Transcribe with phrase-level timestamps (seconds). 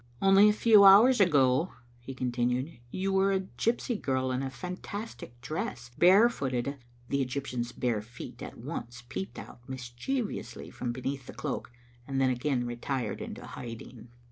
[0.19, 5.39] "Only a few hours ago," he continued, "you were a gypsy girl in a fantastic
[5.41, 11.33] dress, barefooted" The Egyptian's bare foot at once peeped out mis chievously from beneath the
[11.33, 11.71] cloak,
[12.07, 14.07] then again retired into hiding.